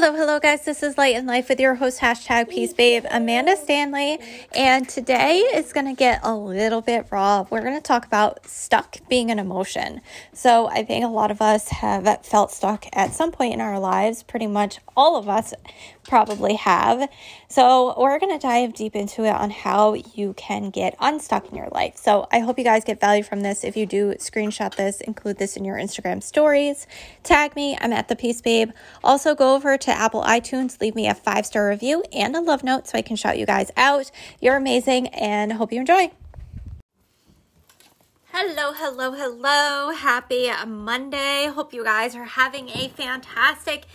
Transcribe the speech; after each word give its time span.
Hello, 0.00 0.12
hello, 0.12 0.38
guys. 0.38 0.64
This 0.64 0.84
is 0.84 0.96
Light 0.96 1.16
and 1.16 1.26
Life 1.26 1.48
with 1.48 1.58
your 1.58 1.74
host, 1.74 1.98
hashtag 1.98 2.48
Peace 2.48 2.72
Babe, 2.72 3.04
Amanda 3.10 3.56
Stanley. 3.56 4.20
And 4.54 4.88
today 4.88 5.38
is 5.38 5.72
going 5.72 5.86
to 5.86 5.92
get 5.92 6.20
a 6.22 6.32
little 6.36 6.80
bit 6.80 7.08
raw. 7.10 7.46
We're 7.50 7.62
going 7.62 7.74
to 7.74 7.80
talk 7.80 8.06
about 8.06 8.46
stuck 8.46 8.98
being 9.08 9.32
an 9.32 9.40
emotion. 9.40 10.00
So, 10.32 10.68
I 10.68 10.84
think 10.84 11.04
a 11.04 11.08
lot 11.08 11.32
of 11.32 11.42
us 11.42 11.70
have 11.70 12.24
felt 12.24 12.52
stuck 12.52 12.86
at 12.92 13.12
some 13.12 13.32
point 13.32 13.54
in 13.54 13.60
our 13.60 13.80
lives. 13.80 14.22
Pretty 14.22 14.46
much 14.46 14.78
all 14.96 15.16
of 15.16 15.28
us 15.28 15.52
probably 16.04 16.54
have. 16.54 17.10
So, 17.48 17.92
we're 18.00 18.20
going 18.20 18.38
to 18.38 18.46
dive 18.46 18.74
deep 18.74 18.94
into 18.94 19.24
it 19.24 19.34
on 19.34 19.50
how 19.50 19.94
you 19.94 20.32
can 20.34 20.70
get 20.70 20.94
unstuck 21.00 21.48
in 21.48 21.56
your 21.56 21.70
life. 21.70 21.96
So, 21.96 22.28
I 22.30 22.38
hope 22.38 22.56
you 22.56 22.64
guys 22.64 22.84
get 22.84 23.00
value 23.00 23.24
from 23.24 23.40
this. 23.40 23.64
If 23.64 23.76
you 23.76 23.84
do, 23.84 24.14
screenshot 24.14 24.76
this, 24.76 25.00
include 25.00 25.38
this 25.38 25.56
in 25.56 25.64
your 25.64 25.76
Instagram 25.76 26.22
stories, 26.22 26.86
tag 27.24 27.56
me. 27.56 27.76
I'm 27.80 27.92
at 27.92 28.06
the 28.06 28.14
Peace 28.14 28.40
Babe. 28.40 28.70
Also, 29.02 29.34
go 29.34 29.56
over 29.56 29.76
to 29.76 29.87
Apple 29.92 30.22
iTunes, 30.22 30.80
leave 30.80 30.94
me 30.94 31.08
a 31.08 31.14
five 31.14 31.46
star 31.46 31.68
review 31.68 32.02
and 32.12 32.34
a 32.36 32.40
love 32.40 32.64
note 32.64 32.88
so 32.88 32.98
I 32.98 33.02
can 33.02 33.16
shout 33.16 33.38
you 33.38 33.46
guys 33.46 33.70
out. 33.76 34.10
You're 34.40 34.56
amazing 34.56 35.08
and 35.08 35.52
hope 35.52 35.72
you 35.72 35.80
enjoy. 35.80 36.10
Hello, 38.40 38.72
hello, 38.72 39.12
hello. 39.12 39.90
Happy 39.92 40.50
Monday. 40.66 41.46
Hope 41.46 41.72
you 41.72 41.82
guys 41.82 42.14
are 42.14 42.24
having 42.24 42.68
a 42.68 42.88
fantastic 42.88 43.86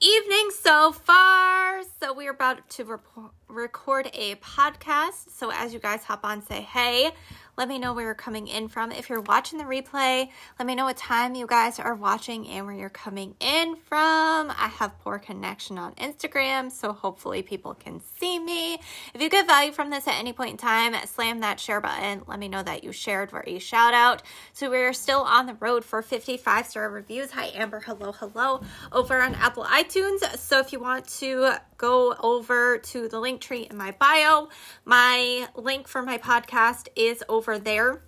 evening 0.00 0.50
so 0.50 0.92
far. 0.92 1.82
So, 2.00 2.12
we 2.12 2.26
are 2.26 2.32
about 2.32 2.68
to 2.70 2.84
report, 2.84 3.30
record 3.48 4.10
a 4.12 4.34
podcast. 4.36 5.30
So, 5.30 5.50
as 5.50 5.72
you 5.72 5.78
guys 5.78 6.04
hop 6.04 6.24
on, 6.24 6.42
say 6.42 6.60
hey. 6.60 7.12
Let 7.56 7.68
me 7.68 7.78
know 7.78 7.94
where 7.94 8.04
you're 8.04 8.14
coming 8.14 8.48
in 8.48 8.68
from. 8.68 8.92
If 8.92 9.08
you're 9.08 9.22
watching 9.22 9.58
the 9.58 9.64
replay, 9.64 10.28
let 10.58 10.66
me 10.66 10.74
know 10.74 10.84
what 10.84 10.98
time 10.98 11.34
you 11.34 11.46
guys 11.46 11.78
are 11.78 11.94
watching 11.94 12.46
and 12.48 12.66
where 12.66 12.74
you're 12.74 12.90
coming 12.90 13.34
in 13.40 13.76
from. 13.76 14.50
I 14.50 14.70
have 14.76 14.98
poor 15.00 15.18
connection 15.18 15.78
on 15.78 15.94
Instagram, 15.94 16.70
so 16.70 16.92
hopefully 16.92 17.42
people 17.42 17.72
can 17.72 18.02
see 18.18 18.38
me. 18.38 18.74
If 19.14 19.22
you 19.22 19.30
get 19.30 19.46
value 19.46 19.72
from 19.72 19.88
this 19.88 20.06
at 20.06 20.18
any 20.18 20.34
point 20.34 20.50
in 20.50 20.56
time, 20.58 20.94
slam 21.06 21.40
that 21.40 21.58
share 21.58 21.80
button. 21.80 22.24
Let 22.26 22.38
me 22.38 22.48
know 22.48 22.62
that 22.62 22.84
you 22.84 22.92
shared 22.92 23.30
for 23.30 23.42
a 23.46 23.58
shout 23.58 23.94
out. 23.94 24.22
So 24.52 24.68
we're 24.68 24.92
still 24.92 25.22
on 25.22 25.46
the 25.46 25.54
road 25.54 25.82
for 25.82 26.02
55 26.02 26.66
star 26.66 26.90
reviews. 26.90 27.30
Hi, 27.30 27.50
Amber. 27.54 27.80
Hello, 27.80 28.12
hello. 28.12 28.60
Over 28.92 29.22
on 29.22 29.34
Apple 29.34 29.64
iTunes. 29.64 30.20
So 30.36 30.58
if 30.58 30.72
you 30.72 30.80
want 30.80 31.08
to 31.20 31.54
go 31.78 32.14
over 32.20 32.78
to 32.78 33.08
the 33.08 33.20
link 33.20 33.40
tree 33.40 33.66
in 33.70 33.76
my 33.76 33.92
bio, 33.92 34.48
my 34.84 35.48
link 35.54 35.88
for 35.88 36.02
my 36.02 36.18
podcast 36.18 36.88
is 36.96 37.22
over 37.28 37.45
over 37.46 37.60
there. 37.60 38.02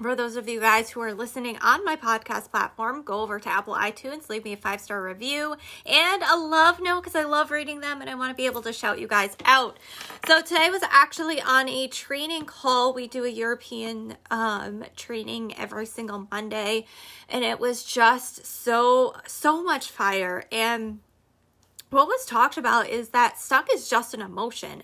For 0.00 0.14
those 0.14 0.36
of 0.36 0.48
you 0.48 0.60
guys 0.60 0.90
who 0.90 1.00
are 1.00 1.12
listening 1.12 1.58
on 1.58 1.84
my 1.84 1.96
podcast 1.96 2.50
platform, 2.50 3.02
go 3.02 3.20
over 3.20 3.40
to 3.40 3.48
Apple 3.48 3.74
iTunes, 3.74 4.28
leave 4.28 4.44
me 4.44 4.52
a 4.52 4.56
five 4.56 4.80
star 4.80 5.02
review 5.02 5.56
and 5.84 6.22
a 6.22 6.36
love 6.36 6.80
note 6.80 7.00
because 7.00 7.16
I 7.16 7.24
love 7.24 7.50
reading 7.50 7.80
them 7.80 8.00
and 8.00 8.08
I 8.08 8.14
want 8.14 8.30
to 8.30 8.36
be 8.36 8.46
able 8.46 8.62
to 8.62 8.72
shout 8.72 9.00
you 9.00 9.08
guys 9.08 9.36
out. 9.44 9.78
So 10.26 10.40
today 10.40 10.70
was 10.70 10.82
actually 10.84 11.42
on 11.42 11.68
a 11.68 11.88
training 11.88 12.44
call. 12.44 12.94
We 12.94 13.08
do 13.08 13.24
a 13.24 13.28
European 13.28 14.16
um, 14.30 14.84
training 14.96 15.56
every 15.58 15.86
single 15.86 16.28
Monday, 16.30 16.86
and 17.28 17.44
it 17.44 17.58
was 17.58 17.82
just 17.84 18.46
so, 18.46 19.14
so 19.26 19.62
much 19.62 19.90
fire. 19.90 20.44
And 20.52 21.00
what 21.92 22.08
was 22.08 22.24
talked 22.24 22.56
about 22.56 22.88
is 22.88 23.10
that 23.10 23.38
stuck 23.38 23.68
is 23.72 23.88
just 23.88 24.14
an 24.14 24.20
emotion. 24.20 24.82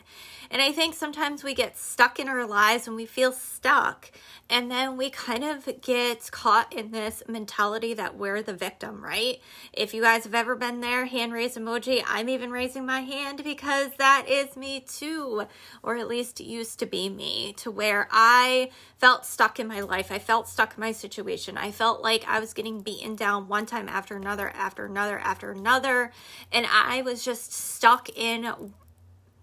And 0.51 0.63
I 0.63 0.73
think 0.73 0.95
sometimes 0.95 1.45
we 1.45 1.55
get 1.55 1.77
stuck 1.77 2.19
in 2.19 2.29
our 2.29 2.47
lives 2.47 2.87
and 2.87 2.97
we 2.97 3.05
feel 3.05 3.33
stuck. 3.33 4.11
And 4.51 4.71
then 4.71 4.97
we 4.97 5.11
kind 5.11 5.45
of 5.45 5.69
get 5.83 6.31
caught 6.31 6.73
in 6.73 6.91
this 6.91 7.23
mentality 7.29 7.93
that 7.93 8.17
we're 8.17 8.43
the 8.43 8.55
victim, 8.55 9.05
right? 9.05 9.41
If 9.75 9.93
you 9.93 10.01
guys 10.01 10.25
have 10.25 10.35
ever 10.35 10.57
been 10.57 10.81
there, 10.81 11.05
hand 11.05 11.35
raise 11.35 11.59
emoji. 11.59 12.03
I'm 12.07 12.31
even 12.31 12.51
raising 12.51 12.87
my 12.87 13.01
hand 13.01 13.45
because 13.45 13.91
that 13.99 14.25
is 14.27 14.57
me 14.57 14.81
too, 14.81 15.47
or 15.83 15.97
at 15.97 16.09
least 16.09 16.41
used 16.41 16.79
to 16.79 16.87
be 16.87 17.11
me, 17.11 17.53
to 17.59 17.71
where 17.71 18.09
I 18.11 18.71
felt 18.97 19.27
stuck 19.27 19.61
in 19.61 19.69
my 19.69 19.81
life. 19.81 20.11
I 20.11 20.19
felt 20.19 20.49
stuck 20.49 20.75
in 20.77 20.81
my 20.81 20.93
situation. 20.93 21.59
I 21.59 21.71
felt 21.71 22.03
like 22.03 22.25
I 22.27 22.41
was 22.41 22.55
getting 22.55 22.81
beaten 22.81 23.17
down 23.17 23.49
one 23.49 23.67
time 23.67 23.89
after 23.89 24.17
another, 24.17 24.49
after 24.49 24.87
another, 24.87 25.19
after 25.19 25.51
another. 25.51 26.11
And 26.51 26.67
I 26.99 27.03
was 27.03 27.25
just 27.25 27.53
stuck 27.53 28.09
in 28.19 28.53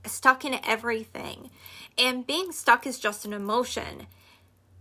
stuck 0.05 0.43
in 0.43 0.59
everything. 0.66 1.51
And 1.97 2.27
being 2.27 2.51
stuck 2.51 2.85
is 2.85 2.99
just 2.99 3.23
an 3.23 3.31
emotion. 3.31 4.07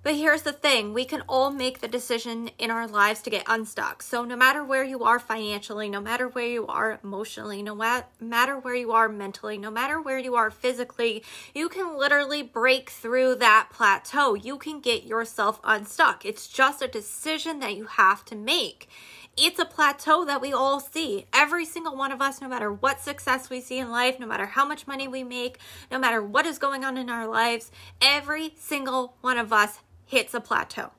But 0.03 0.17
here's 0.17 0.43
the 0.43 0.53
thing 0.53 0.93
we 0.93 1.05
can 1.05 1.23
all 1.29 1.53
make 1.53 1.79
the 1.79 1.87
decision 1.87 2.51
in 2.59 2.73
our 2.73 2.89
lives 2.89 3.23
to 3.23 3.31
get 3.31 3.45
unstuck. 3.47 4.03
So, 4.03 4.25
no 4.25 4.35
matter 4.35 4.65
where 4.65 4.83
you 4.83 5.05
are 5.05 5.21
financially, 5.21 5.89
no 5.89 6.01
matter 6.01 6.27
where 6.27 6.47
you 6.47 6.67
are 6.67 6.99
emotionally, 7.03 7.63
no 7.63 7.77
matter 8.21 8.59
where 8.59 8.75
you 8.75 8.91
are 8.91 9.09
mentally, 9.09 9.57
no 9.57 9.71
matter 9.71 10.03
where 10.03 10.19
you 10.19 10.35
are 10.35 10.51
physically, 10.51 11.23
you 11.55 11.69
can 11.69 11.97
literally 11.97 12.43
break 12.43 12.91
through 12.91 13.37
that 13.37 13.69
plateau. 13.73 14.35
You 14.35 14.59
can 14.59 14.81
get 14.81 15.05
yourself 15.05 15.61
unstuck. 15.63 16.27
It's 16.27 16.49
just 16.49 16.83
a 16.83 16.89
decision 16.89 17.61
that 17.61 17.77
you 17.77 17.87
have 17.87 18.25
to 18.27 18.35
make 18.35 18.89
it's 19.37 19.59
a 19.59 19.65
plateau 19.65 20.25
that 20.25 20.41
we 20.41 20.53
all 20.53 20.81
see. 20.81 21.27
Every 21.33 21.65
single 21.65 21.97
one 21.97 22.13
of 22.13 22.21
us, 22.21 22.41
no 22.41 22.49
matter 22.49 22.73
what 22.73 23.01
success 23.01 23.51
we 23.51 23.61
see 23.61 23.79
in 23.79 23.91
life, 23.91 24.21
no 24.21 24.27
matter 24.27 24.47
how 24.47 24.67
much 24.67 24.87
money 24.87 25.09
we 25.09 25.25
make, 25.25 25.59
no 25.91 25.99
matter 25.99 26.23
what 26.23 26.47
is 26.47 26.59
going 26.59 26.85
on 26.85 26.97
in 26.97 27.11
our 27.11 27.27
lives, 27.27 27.71
every 28.01 28.55
single 28.59 29.17
one 29.21 29.39
of 29.39 29.53
us 29.53 29.81
hits 30.07 30.35
a 30.35 30.41
plateau. 30.41 30.91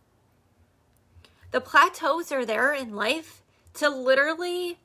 The 1.51 1.61
plateaus 1.61 2.31
are 2.31 2.45
there 2.45 2.73
in 2.73 2.95
life 2.95 3.41
to 3.75 3.89
literally 3.89 4.79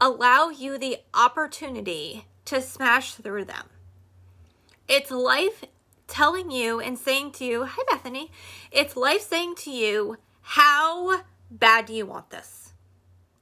allow 0.00 0.50
you 0.50 0.78
the 0.78 0.98
opportunity 1.12 2.26
to 2.44 2.60
smash 2.60 3.14
through 3.14 3.46
them. 3.46 3.68
It's 4.86 5.10
life 5.10 5.64
telling 6.06 6.50
you 6.50 6.78
and 6.78 6.98
saying 6.98 7.32
to 7.32 7.44
you, 7.44 7.64
Hi, 7.64 7.82
Bethany. 7.90 8.30
It's 8.70 8.96
life 8.96 9.22
saying 9.22 9.54
to 9.56 9.70
you, 9.70 10.18
How 10.42 11.22
bad 11.58 11.86
do 11.86 11.94
you 11.94 12.06
want 12.06 12.30
this? 12.30 12.72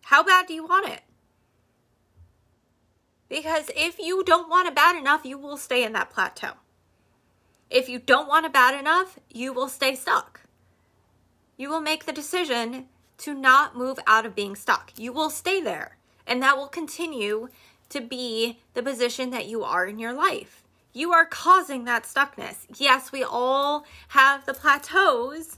How 0.02 0.22
bad 0.22 0.46
do 0.46 0.54
you 0.54 0.66
want 0.66 0.88
it? 0.88 1.00
Because 3.28 3.70
if 3.74 3.98
you 3.98 4.22
don't 4.24 4.50
want 4.50 4.68
it 4.68 4.74
bad 4.74 4.96
enough, 4.96 5.24
you 5.24 5.38
will 5.38 5.56
stay 5.56 5.84
in 5.84 5.92
that 5.94 6.10
plateau. 6.10 6.52
If 7.70 7.88
you 7.88 7.98
don't 7.98 8.28
want 8.28 8.44
it 8.44 8.52
bad 8.52 8.78
enough, 8.78 9.18
you 9.30 9.54
will 9.54 9.68
stay 9.68 9.94
stuck. 9.94 10.42
You 11.56 11.70
will 11.70 11.80
make 11.80 12.04
the 12.04 12.12
decision 12.12 12.86
to 13.18 13.32
not 13.32 13.76
move 13.76 13.98
out 14.06 14.26
of 14.26 14.34
being 14.34 14.54
stuck. 14.54 14.92
You 14.98 15.12
will 15.12 15.30
stay 15.30 15.62
there, 15.62 15.96
and 16.26 16.42
that 16.42 16.58
will 16.58 16.68
continue 16.68 17.48
to 17.88 18.00
be 18.00 18.58
the 18.74 18.82
position 18.82 19.30
that 19.30 19.46
you 19.46 19.64
are 19.64 19.86
in 19.86 19.98
your 19.98 20.12
life. 20.12 20.62
You 20.92 21.12
are 21.12 21.24
causing 21.24 21.84
that 21.84 22.04
stuckness. 22.04 22.66
Yes, 22.76 23.12
we 23.12 23.24
all 23.24 23.86
have 24.08 24.44
the 24.44 24.52
plateaus 24.52 25.56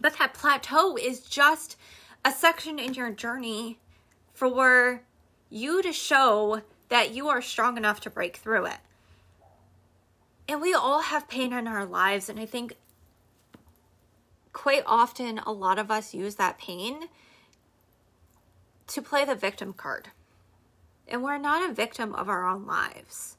but 0.00 0.18
that 0.18 0.34
plateau 0.34 0.96
is 0.96 1.20
just 1.20 1.76
a 2.24 2.32
section 2.32 2.78
in 2.78 2.94
your 2.94 3.10
journey 3.10 3.78
for 4.34 5.00
you 5.50 5.82
to 5.82 5.92
show 5.92 6.62
that 6.88 7.14
you 7.14 7.28
are 7.28 7.42
strong 7.42 7.76
enough 7.76 8.00
to 8.00 8.10
break 8.10 8.36
through 8.36 8.66
it. 8.66 8.78
And 10.48 10.60
we 10.60 10.74
all 10.74 11.02
have 11.02 11.28
pain 11.28 11.52
in 11.52 11.66
our 11.66 11.84
lives. 11.84 12.28
And 12.28 12.38
I 12.38 12.46
think 12.46 12.74
quite 14.52 14.84
often 14.86 15.38
a 15.40 15.52
lot 15.52 15.78
of 15.78 15.90
us 15.90 16.14
use 16.14 16.36
that 16.36 16.58
pain 16.58 17.08
to 18.88 19.02
play 19.02 19.24
the 19.24 19.34
victim 19.34 19.72
card. 19.72 20.08
And 21.08 21.22
we're 21.22 21.38
not 21.38 21.68
a 21.68 21.74
victim 21.74 22.14
of 22.14 22.28
our 22.28 22.46
own 22.46 22.66
lives. 22.66 23.36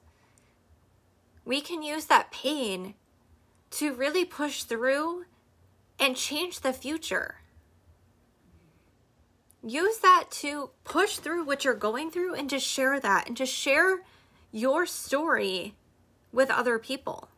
We 1.46 1.62
can 1.62 1.82
use 1.82 2.06
that 2.06 2.32
pain 2.32 2.96
to 3.72 3.94
really 3.94 4.26
push 4.26 4.64
through 4.64 5.26
and 6.00 6.16
change 6.16 6.62
the 6.62 6.74
future. 6.74 7.36
Use 9.64 9.98
that 10.00 10.26
to 10.30 10.70
push 10.84 11.18
through 11.18 11.44
what 11.44 11.66
you're 11.66 11.74
going 11.74 12.12
through 12.12 12.36
and 12.36 12.50
to 12.50 12.60
share 12.60 13.00
that 13.00 13.28
and 13.28 13.36
to 13.38 13.46
share 13.46 14.04
your 14.52 14.86
story 14.86 15.76
with 16.32 16.50
other 16.50 16.80
people. 16.80 17.30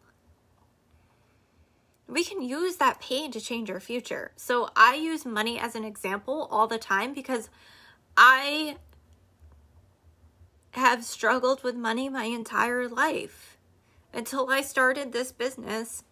We 2.07 2.23
can 2.23 2.41
use 2.41 2.77
that 2.77 2.99
pain 2.99 3.31
to 3.31 3.39
change 3.39 3.69
our 3.69 3.79
future. 3.79 4.31
So 4.35 4.69
I 4.75 4.95
use 4.95 5.25
money 5.25 5.59
as 5.59 5.75
an 5.75 5.85
example 5.85 6.47
all 6.51 6.67
the 6.67 6.79
time 6.79 7.13
because 7.13 7.49
I 8.17 8.77
have 10.71 11.03
struggled 11.03 11.63
with 11.63 11.75
money 11.75 12.09
my 12.09 12.25
entire 12.25 12.87
life 12.87 13.57
until 14.13 14.49
I 14.49 14.61
started 14.61 15.11
this 15.11 15.31
business. 15.31 16.03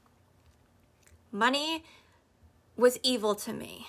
Money 1.32 1.84
was 2.78 3.00
evil 3.04 3.36
to 3.36 3.54
me. 3.54 3.88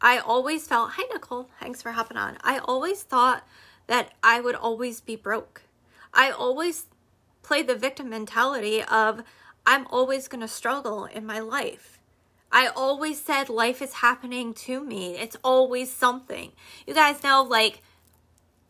I 0.00 0.18
always 0.18 0.66
felt, 0.66 0.92
hi, 0.92 1.04
Nicole, 1.12 1.50
thanks 1.60 1.82
for 1.82 1.92
hopping 1.92 2.16
on. 2.16 2.38
I 2.42 2.58
always 2.58 3.02
thought 3.02 3.46
that 3.86 4.12
I 4.22 4.40
would 4.40 4.54
always 4.54 5.00
be 5.00 5.14
broke. 5.14 5.62
I 6.14 6.30
always 6.30 6.86
played 7.42 7.66
the 7.66 7.74
victim 7.74 8.08
mentality 8.08 8.82
of, 8.82 9.22
I'm 9.66 9.86
always 9.88 10.26
going 10.26 10.40
to 10.40 10.48
struggle 10.48 11.04
in 11.04 11.26
my 11.26 11.38
life. 11.40 11.98
I 12.50 12.68
always 12.68 13.20
said 13.20 13.48
life 13.48 13.82
is 13.82 13.94
happening 13.94 14.54
to 14.54 14.82
me. 14.82 15.16
It's 15.16 15.36
always 15.44 15.92
something. 15.92 16.52
You 16.86 16.94
guys 16.94 17.22
know, 17.22 17.42
like, 17.42 17.82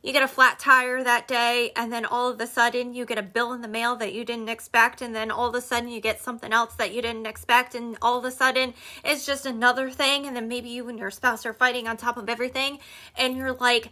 you 0.03 0.13
get 0.13 0.23
a 0.23 0.29
flat 0.29 0.59
tire 0.59 1.05
that 1.05 1.29
day 1.29 1.73
and 1.77 1.93
then 1.93 2.07
all 2.07 2.29
of 2.31 2.41
a 2.41 2.47
sudden 2.47 2.95
you 2.95 3.05
get 3.05 3.19
a 3.19 3.23
bill 3.23 3.53
in 3.53 3.61
the 3.61 3.69
mail 3.69 3.97
that 3.97 4.15
you 4.15 4.25
didn't 4.25 4.49
expect 4.49 5.03
and 5.03 5.15
then 5.15 5.31
all 5.31 5.49
of 5.49 5.55
a 5.55 5.61
sudden 5.61 5.91
you 5.91 6.01
get 6.01 6.21
something 6.21 6.53
else 6.53 6.75
that 6.75 6.95
you 6.95 7.03
didn't 7.03 7.27
expect 7.27 7.75
and 7.75 7.99
all 8.01 8.19
of 8.19 8.25
a 8.25 8.31
sudden 8.31 8.73
it's 9.05 9.27
just 9.27 9.45
another 9.45 9.91
thing 9.91 10.27
and 10.27 10.35
then 10.35 10.49
maybe 10.49 10.71
you 10.71 10.89
and 10.89 10.99
your 10.99 11.11
spouse 11.11 11.45
are 11.45 11.53
fighting 11.53 11.87
on 11.87 11.97
top 11.97 12.17
of 12.17 12.29
everything 12.29 12.79
and 13.17 13.37
you're 13.37 13.53
like 13.53 13.91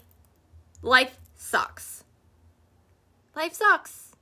life 0.83 1.19
sucks. 1.35 2.05
Life 3.37 3.55
sucks. 3.55 4.13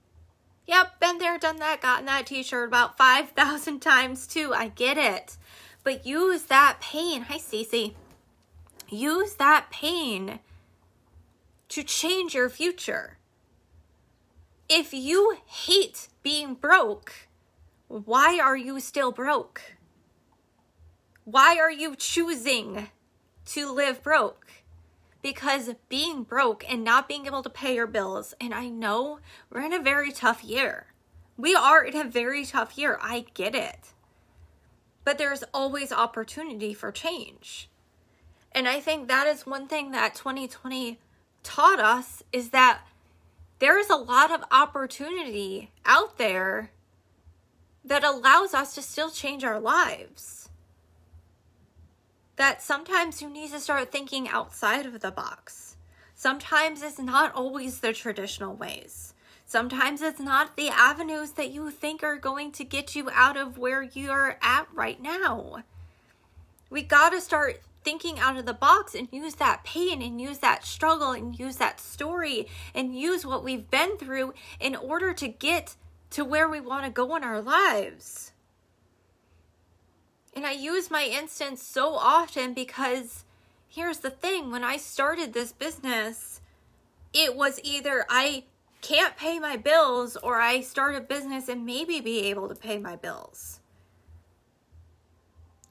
Yep 0.67 0.99
been 0.99 1.19
there 1.19 1.39
done 1.39 1.59
that 1.59 1.81
gotten 1.81 2.07
that 2.07 2.27
t-shirt 2.27 2.67
about 2.67 2.99
5000 2.99 3.81
times 3.81 4.27
too. 4.27 4.53
I 4.53 4.69
get 4.69 4.99
it. 4.99 5.37
But 5.85 6.05
use 6.05 6.43
that 6.45 6.81
pain. 6.81 7.23
Hi 7.23 7.39
Cece. 7.39 7.95
Use 8.89 9.35
that 9.35 9.71
pain 9.71 10.41
to 11.69 11.83
change 11.83 12.35
your 12.35 12.49
future. 12.49 13.19
If 14.69 14.93
you 14.93 15.39
hate 15.47 16.09
being 16.23 16.55
broke, 16.55 17.29
why 17.89 18.39
are 18.39 18.57
you 18.57 18.81
still 18.81 19.13
broke? 19.13 19.77
Why 21.25 21.59
are 21.59 21.71
you 21.71 21.95
choosing 21.97 22.89
to 23.47 23.73
live 23.73 24.03
broke? 24.03 24.47
Because 25.23 25.71
being 25.89 26.23
broke 26.23 26.65
and 26.69 26.85
not 26.85 27.09
being 27.09 27.27
able 27.27 27.43
to 27.43 27.51
pay 27.51 27.75
your 27.75 27.87
bills, 27.87 28.35
and 28.41 28.55
I 28.55 28.69
know 28.69 29.19
we're 29.51 29.63
in 29.65 29.73
a 29.73 29.83
very 29.83 30.13
tough 30.13 30.45
year. 30.45 30.87
We 31.37 31.55
are 31.55 31.85
in 31.85 31.97
a 31.97 32.05
very 32.05 32.45
tough 32.45 32.79
year. 32.79 32.99
I 33.03 33.27
get 33.35 33.55
it. 33.55 33.93
But 35.05 35.19
there's 35.19 35.45
always 35.53 35.93
opportunity 35.93 36.75
for 36.75 36.91
change. 36.91 37.69
And 38.53 38.67
I 38.67 38.81
think 38.81 39.07
that 39.09 39.27
is 39.27 39.47
one 39.47 39.69
thing 39.69 39.91
that 39.91 40.15
2020 40.15 40.99
taught 41.47 41.79
us 41.79 42.23
is 42.33 42.51
that 42.51 42.81
there 43.61 43.79
is 43.79 43.89
a 43.89 43.97
lot 43.97 44.31
of 44.33 44.45
opportunity 44.51 45.71
out 45.85 46.19
there 46.19 46.73
that 47.85 48.05
allows 48.05 48.53
us 48.53 48.75
to 48.75 48.83
still 48.83 49.11
change 49.11 49.45
our 49.45 49.61
lives. 49.61 50.51
That 52.35 52.61
sometimes 52.61 53.23
you 53.23 53.31
need 53.31 53.53
to 53.53 53.61
start 53.61 53.93
thinking 53.93 54.29
outside 54.29 54.85
of 54.85 55.01
the 55.01 55.13
box. 55.13 55.77
Sometimes 56.15 56.83
it's 56.83 56.99
not 56.99 57.35
always 57.35 57.81
the 57.81 57.93
traditional 57.93 58.55
ways. 58.55 59.15
Sometimes 59.47 60.03
it's 60.03 60.19
not 60.19 60.57
the 60.57 60.69
avenues 60.69 61.31
that 61.33 61.53
you 61.53 61.71
think 61.71 62.03
are 62.03 62.17
going 62.17 62.51
to 62.53 62.65
get 62.65 62.97
you 62.97 63.09
out 63.13 63.37
of 63.37 63.57
where 63.57 63.83
you're 63.83 64.37
at 64.43 64.67
right 64.75 65.01
now. 65.01 65.63
We 66.69 66.83
got 66.83 67.11
to 67.11 67.21
start 67.21 67.61
thinking 67.87 68.19
out 68.19 68.37
of 68.37 68.47
the 68.47 68.53
box 68.53 68.97
and 68.97 69.07
use 69.13 69.37
that 69.37 69.63
pain 69.63 70.03
and 70.03 70.21
use 70.21 70.39
that 70.39 70.65
struggle 70.65 71.13
and 71.13 71.39
use 71.39 71.55
that 71.55 71.79
story 71.79 72.49
and 72.75 72.99
use 72.99 73.25
what 73.25 73.45
we've 73.45 73.71
been 73.71 73.97
through 73.97 74.35
in 74.59 74.75
order 74.75 75.13
to 75.13 75.29
get 75.29 75.77
to 76.11 76.25
where 76.25 76.49
we 76.49 76.61
want 76.61 76.85
to 76.85 76.91
go 76.91 77.15
in 77.15 77.23
our 77.23 77.41
lives. 77.41 78.33
And 80.35 80.45
I 80.45 80.51
use 80.51 80.91
my 80.91 81.05
instance 81.05 81.63
so 81.63 81.95
often 81.95 82.55
because 82.55 83.25
here's 83.69 83.99
the 83.99 84.11
thing 84.11 84.51
when 84.51 84.65
I 84.65 84.79
started 84.79 85.33
this 85.33 85.53
business, 85.53 86.41
it 87.13 87.37
was 87.37 87.61
either 87.63 88.05
I 88.11 88.43
can't 88.83 89.17
pay 89.17 89.39
my 89.39 89.57
bills 89.57 90.17
or 90.17 90.41
I 90.41 90.61
start 90.61 90.97
a 90.97 91.01
business 91.01 91.49
and 91.49 91.65
maybe 91.65 92.01
be 92.01 92.27
able 92.27 92.49
to 92.49 92.57
pay 92.57 92.79
my 92.79 92.97
bills. 92.97 93.61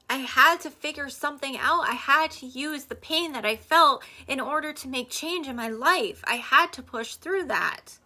I 0.08 0.18
had 0.18 0.60
to 0.60 0.70
figure 0.70 1.08
something 1.08 1.56
out. 1.58 1.88
I 1.88 1.94
had 1.94 2.30
to 2.32 2.46
use 2.46 2.84
the 2.84 2.94
pain 2.94 3.32
that 3.32 3.44
I 3.44 3.56
felt 3.56 4.04
in 4.28 4.40
order 4.40 4.72
to 4.72 4.88
make 4.88 5.10
change 5.10 5.48
in 5.48 5.56
my 5.56 5.68
life. 5.68 6.22
I 6.24 6.36
had 6.36 6.72
to 6.74 6.82
push 6.82 7.16
through 7.16 7.44
that. 7.44 7.98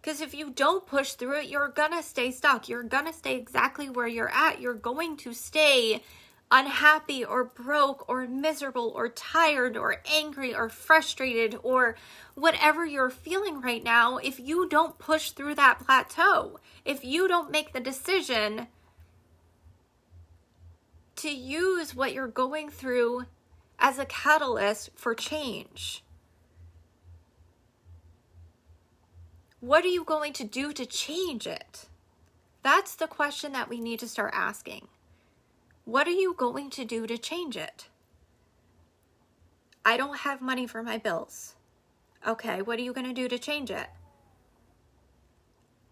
Because 0.00 0.20
if 0.20 0.34
you 0.34 0.50
don't 0.50 0.86
push 0.86 1.12
through 1.12 1.40
it, 1.40 1.48
you're 1.48 1.68
going 1.68 1.92
to 1.92 2.02
stay 2.02 2.30
stuck. 2.30 2.68
You're 2.68 2.82
going 2.82 3.06
to 3.06 3.12
stay 3.12 3.36
exactly 3.36 3.88
where 3.88 4.06
you're 4.06 4.30
at. 4.30 4.60
You're 4.60 4.74
going 4.74 5.16
to 5.18 5.32
stay 5.32 6.02
unhappy 6.50 7.24
or 7.24 7.44
broke 7.44 8.08
or 8.08 8.26
miserable 8.26 8.92
or 8.96 9.08
tired 9.08 9.76
or 9.76 10.02
angry 10.10 10.54
or 10.54 10.68
frustrated 10.68 11.58
or 11.62 11.94
whatever 12.34 12.86
you're 12.86 13.10
feeling 13.10 13.60
right 13.60 13.84
now 13.84 14.16
if 14.16 14.40
you 14.40 14.66
don't 14.68 14.98
push 14.98 15.32
through 15.32 15.54
that 15.54 15.78
plateau. 15.80 16.58
If 16.84 17.04
you 17.04 17.28
don't 17.28 17.50
make 17.50 17.72
the 17.72 17.80
decision 17.80 18.68
to 21.18 21.30
use 21.30 21.94
what 21.94 22.12
you're 22.12 22.28
going 22.28 22.70
through 22.70 23.26
as 23.78 23.98
a 23.98 24.06
catalyst 24.06 24.90
for 24.94 25.14
change. 25.14 26.02
What 29.60 29.84
are 29.84 29.88
you 29.88 30.04
going 30.04 30.32
to 30.34 30.44
do 30.44 30.72
to 30.72 30.86
change 30.86 31.46
it? 31.46 31.88
That's 32.62 32.94
the 32.94 33.08
question 33.08 33.52
that 33.52 33.68
we 33.68 33.80
need 33.80 33.98
to 34.00 34.08
start 34.08 34.32
asking. 34.34 34.88
What 35.84 36.06
are 36.06 36.10
you 36.10 36.34
going 36.34 36.70
to 36.70 36.84
do 36.84 37.06
to 37.06 37.18
change 37.18 37.56
it? 37.56 37.88
I 39.84 39.96
don't 39.96 40.18
have 40.18 40.40
money 40.40 40.66
for 40.66 40.82
my 40.82 40.98
bills. 40.98 41.54
Okay, 42.26 42.62
what 42.62 42.78
are 42.78 42.82
you 42.82 42.92
going 42.92 43.06
to 43.06 43.12
do 43.12 43.26
to 43.28 43.38
change 43.38 43.70
it? 43.70 43.88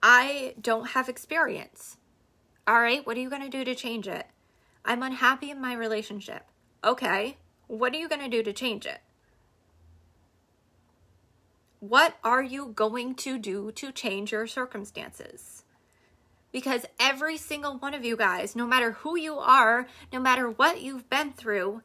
I 0.03 0.55
don't 0.61 0.91
have 0.91 1.09
experience. 1.09 1.97
All 2.67 2.81
right, 2.81 3.05
what 3.07 3.17
are 3.17 3.21
you 3.21 3.31
going 3.31 3.43
to 3.43 3.49
do 3.49 3.65
to 3.65 3.75
change 3.75 4.07
it? 4.07 4.27
I'm 4.87 5.03
unhappy 5.03 5.51
in 5.51 5.61
my 5.61 5.75
relationship. 5.75 6.47
Okay, 6.85 7.37
what 7.67 7.93
are 7.93 7.99
you 7.99 8.09
going 8.09 8.21
to 8.23 8.29
do 8.29 8.43
to 8.43 8.53
change 8.53 8.87
it? 8.87 9.01
What 11.81 12.17
are 12.25 12.43
you 12.43 12.69
going 12.69 13.17
to 13.17 13.39
do 13.39 13.73
to 13.73 13.93
change 13.93 14.33
your 14.33 14.47
circumstances? 14.47 15.65
Because 16.53 16.87
every 16.99 17.37
single 17.37 17.77
one 17.79 17.93
of 17.93 18.05
you 18.05 18.17
guys, 18.17 18.57
no 18.57 18.67
matter 18.67 18.93
who 18.93 19.17
you 19.17 19.39
are, 19.39 19.87
no 20.13 20.21
matter 20.21 20.49
what 20.49 20.81
you've 20.81 21.11
been 21.11 21.33
through, 21.33 21.83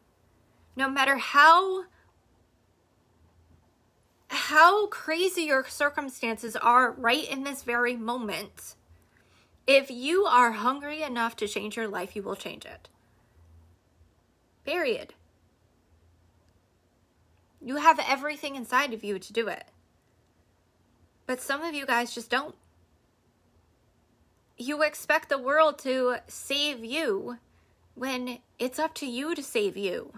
no 0.76 0.90
matter 0.90 1.18
how 1.18 1.86
how 4.30 4.88
crazy 4.88 5.42
your 5.42 5.66
circumstances 5.68 6.56
are 6.56 6.92
right 6.94 7.30
in 7.30 7.44
this 7.44 7.64
very 7.64 7.98
moment, 7.98 8.76
if 9.68 9.92
you 9.92 10.26
are 10.26 10.52
hungry 10.52 11.04
enough 11.04 11.36
to 11.38 11.48
change 11.48 11.78
your 11.78 11.88
life, 11.88 12.16
you 12.16 12.24
will 12.24 12.36
change 12.36 12.66
it. 12.66 12.90
Period. 14.66 15.14
You 17.64 17.78
have 17.78 18.00
everything 18.00 18.56
inside 18.56 18.94
of 18.94 19.04
you 19.04 19.20
to 19.20 19.34
do 19.34 19.48
it. 19.48 19.66
But 21.26 21.42
some 21.42 21.62
of 21.62 21.74
you 21.74 21.86
guys 21.86 22.14
just 22.14 22.30
don't. 22.30 22.56
You 24.58 24.84
expect 24.84 25.30
the 25.30 25.38
world 25.38 25.80
to 25.80 26.18
save 26.28 26.84
you 26.84 27.38
when 27.96 28.40
it's 28.60 28.80
up 28.80 28.94
to 28.96 29.06
you 29.06 29.36
to 29.36 29.44
save 29.44 29.78
you. 29.78 30.14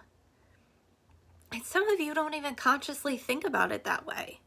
And 1.51 1.63
some 1.63 1.88
of 1.89 2.00
you 2.00 2.13
don't 2.13 2.34
even 2.34 2.56
consciously 2.56 3.17
think 3.17 3.46
about 3.46 3.72
it 3.72 3.84
that 3.84 4.06
way. 4.06 4.39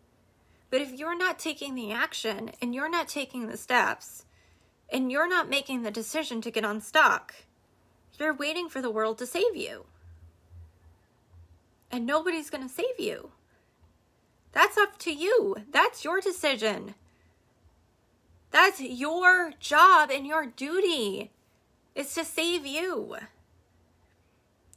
But 0.71 0.81
if 0.81 0.93
you're 0.93 1.17
not 1.17 1.39
taking 1.39 1.75
the 1.75 1.93
action 1.93 2.51
and 2.61 2.75
you're 2.75 2.91
not 2.91 3.09
taking 3.09 3.47
the 3.47 3.57
steps 3.57 4.26
and 4.91 5.11
you're 5.11 5.29
not 5.29 5.51
making 5.51 5.83
the 5.83 5.91
decision 5.91 6.41
to 6.43 6.51
get 6.51 6.65
unstuck, 6.65 7.35
you're 8.19 8.35
waiting 8.35 8.69
for 8.69 8.81
the 8.81 8.91
world 8.91 9.19
to 9.19 9.27
save 9.27 9.57
you. 9.57 9.87
And 11.91 12.07
nobody's 12.07 12.51
going 12.51 12.67
to 12.67 12.73
save 12.73 12.99
you. 12.99 13.31
That's 14.53 14.79
up 14.79 14.99
to 15.01 15.13
you. 15.13 15.57
That's 15.71 16.05
your 16.05 16.21
decision. 16.21 16.95
That's 18.51 18.81
your 18.81 19.53
job 19.61 20.11
and 20.11 20.27
your 20.27 20.47
duty 20.47 21.31
is 21.95 22.15
to 22.15 22.25
save 22.25 22.65
you. 22.65 23.17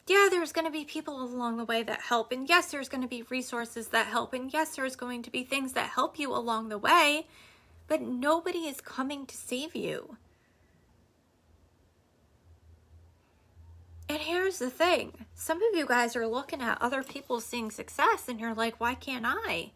Yeah, 0.05 0.27
there's 0.29 0.51
going 0.51 0.65
to 0.65 0.71
be 0.71 0.85
people 0.85 1.21
along 1.21 1.57
the 1.57 1.65
way 1.65 1.83
that 1.83 2.01
help. 2.01 2.31
And 2.31 2.49
yes, 2.49 2.71
there's 2.71 2.89
going 2.89 3.03
to 3.03 3.07
be 3.07 3.23
resources 3.29 3.89
that 3.89 4.07
help. 4.07 4.33
And 4.33 4.51
yes, 4.51 4.75
there's 4.75 4.95
going 4.95 5.21
to 5.21 5.31
be 5.31 5.43
things 5.43 5.73
that 5.73 5.91
help 5.91 6.17
you 6.17 6.33
along 6.33 6.69
the 6.69 6.79
way. 6.79 7.27
But 7.89 8.01
nobody 8.01 8.59
is 8.59 8.79
coming 8.79 9.25
to 9.25 9.35
save 9.35 9.75
you. 9.75 10.15
And 14.07 14.19
here's 14.19 14.59
the 14.59 14.69
thing 14.69 15.25
some 15.35 15.57
of 15.61 15.75
you 15.75 15.85
guys 15.85 16.15
are 16.15 16.27
looking 16.27 16.61
at 16.61 16.81
other 16.81 17.03
people 17.03 17.41
seeing 17.41 17.71
success 17.71 18.29
and 18.29 18.39
you're 18.39 18.53
like, 18.53 18.79
why 18.79 18.95
can't 18.95 19.25
I? 19.27 19.71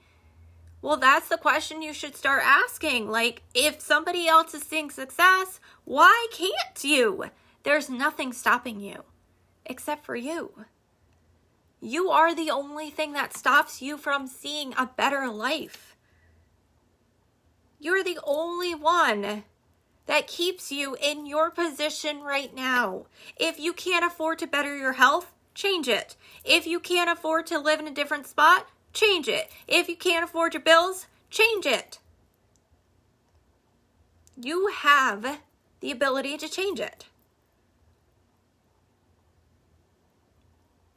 Well, 0.82 0.98
that's 0.98 1.28
the 1.28 1.38
question 1.38 1.82
you 1.82 1.94
should 1.94 2.16
start 2.16 2.44
asking. 2.46 3.10
Like, 3.10 3.42
if 3.56 3.82
somebody 3.82 4.28
else 4.28 4.54
is 4.54 4.64
seeing 4.64 4.90
success, 4.90 5.60
why 5.86 6.28
can't 6.32 6.84
you? 6.84 7.26
There's 7.64 7.90
nothing 7.90 8.34
stopping 8.34 8.80
you 8.80 9.04
except 9.66 10.06
for 10.06 10.16
you. 10.16 10.66
You 11.80 12.10
are 12.10 12.36
the 12.36 12.52
only 12.52 12.90
thing 12.90 13.14
that 13.14 13.36
stops 13.36 13.82
you 13.82 13.98
from 13.98 14.28
seeing 14.28 14.74
a 14.78 14.88
better 14.98 15.30
life. 15.30 15.93
You're 17.84 18.02
the 18.02 18.20
only 18.24 18.74
one 18.74 19.44
that 20.06 20.26
keeps 20.26 20.72
you 20.72 20.96
in 21.02 21.26
your 21.26 21.52
position 21.52 22.22
right 22.22 22.56
now. 22.56 23.08
If 23.36 23.60
you 23.60 23.74
can't 23.74 24.06
afford 24.06 24.40
to 24.40 24.48
better 24.48 24.78
your 24.78 24.94
health, 24.94 25.34
change 25.54 25.90
it. 25.90 26.16
If 26.46 26.66
you 26.66 26.80
can't 26.80 27.10
afford 27.10 27.46
to 27.48 27.60
live 27.60 27.82
in 27.82 27.88
a 27.90 27.94
different 27.94 28.26
spot, 28.26 28.70
change 28.94 29.28
it. 29.28 29.52
If 29.68 29.90
you 29.90 29.98
can't 29.98 30.24
afford 30.24 30.54
your 30.54 30.64
bills, 30.64 31.08
change 31.30 31.66
it. 31.66 32.00
You 34.38 34.68
have 34.68 35.40
the 35.82 35.92
ability 35.92 36.38
to 36.38 36.48
change 36.48 36.80
it. 36.80 37.08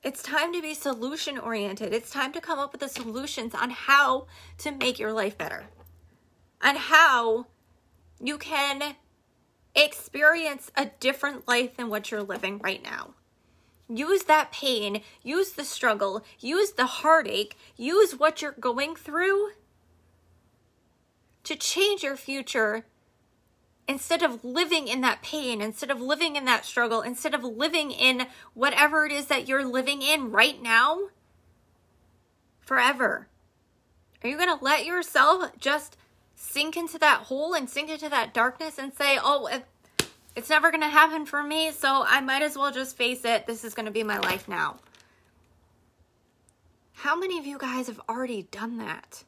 It's 0.04 0.22
time 0.22 0.52
to 0.52 0.62
be 0.62 0.72
solution 0.72 1.36
oriented. 1.36 1.92
It's 1.92 2.10
time 2.10 2.32
to 2.32 2.40
come 2.40 2.60
up 2.60 2.70
with 2.70 2.80
the 2.80 2.88
solutions 2.88 3.56
on 3.56 3.70
how 3.70 4.28
to 4.58 4.70
make 4.70 5.00
your 5.00 5.12
life 5.12 5.36
better, 5.36 5.64
on 6.66 6.74
how 6.74 7.46
you 8.20 8.36
can 8.36 8.96
experience 9.76 10.70
a 10.76 10.86
different 10.98 11.46
life 11.46 11.76
than 11.76 11.88
what 11.88 12.10
you're 12.10 12.22
living 12.22 12.58
right 12.58 12.82
now. 12.82 13.14
Use 13.88 14.24
that 14.24 14.50
pain, 14.50 15.02
use 15.22 15.52
the 15.52 15.64
struggle, 15.64 16.24
use 16.40 16.72
the 16.72 16.86
heartache, 16.86 17.56
use 17.76 18.16
what 18.16 18.42
you're 18.42 18.50
going 18.50 18.96
through 18.96 19.50
to 21.44 21.54
change 21.54 22.02
your 22.02 22.16
future 22.16 22.84
instead 23.86 24.24
of 24.24 24.44
living 24.44 24.88
in 24.88 25.02
that 25.02 25.22
pain, 25.22 25.60
instead 25.60 25.92
of 25.92 26.00
living 26.00 26.34
in 26.34 26.46
that 26.46 26.64
struggle, 26.64 27.00
instead 27.00 27.32
of 27.32 27.44
living 27.44 27.92
in 27.92 28.26
whatever 28.54 29.06
it 29.06 29.12
is 29.12 29.26
that 29.26 29.46
you're 29.46 29.64
living 29.64 30.02
in 30.02 30.32
right 30.32 30.60
now 30.60 31.02
forever. 32.58 33.28
Are 34.24 34.28
you 34.28 34.36
going 34.36 34.58
to 34.58 34.64
let 34.64 34.84
yourself 34.84 35.52
just 35.60 35.96
sink 36.36 36.76
into 36.76 36.98
that 36.98 37.22
hole 37.22 37.54
and 37.54 37.68
sink 37.68 37.90
into 37.90 38.08
that 38.08 38.32
darkness 38.32 38.78
and 38.78 38.94
say, 38.94 39.18
oh, 39.20 39.48
it's 40.36 40.50
never 40.50 40.70
going 40.70 40.82
to 40.82 40.88
happen 40.88 41.26
for 41.26 41.42
me, 41.42 41.72
so 41.72 42.04
I 42.06 42.20
might 42.20 42.42
as 42.42 42.56
well 42.56 42.70
just 42.70 42.96
face 42.96 43.24
it. 43.24 43.46
This 43.46 43.64
is 43.64 43.74
going 43.74 43.86
to 43.86 43.92
be 43.92 44.04
my 44.04 44.18
life 44.18 44.46
now. 44.46 44.76
How 46.92 47.16
many 47.16 47.38
of 47.38 47.46
you 47.46 47.58
guys 47.58 47.88
have 47.88 48.00
already 48.08 48.42
done 48.50 48.76
that? 48.78 49.24